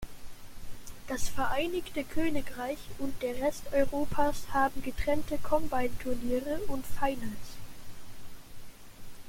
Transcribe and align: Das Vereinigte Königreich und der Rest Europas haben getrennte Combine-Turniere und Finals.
Das 1.07 1.29
Vereinigte 1.29 2.03
Königreich 2.03 2.79
und 2.97 3.21
der 3.21 3.35
Rest 3.35 3.71
Europas 3.71 4.47
haben 4.51 4.81
getrennte 4.81 5.37
Combine-Turniere 5.37 6.57
und 6.69 6.83
Finals. 6.87 7.51